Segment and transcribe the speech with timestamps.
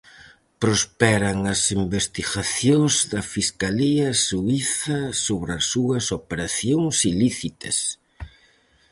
[0.61, 7.77] Prosperan as investigacións da fiscalía suíza sobre as súas operacións ilícitas.